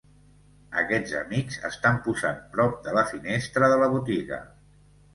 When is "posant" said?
2.09-2.41